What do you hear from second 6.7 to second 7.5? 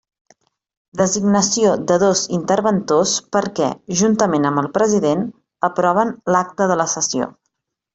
de la sessió.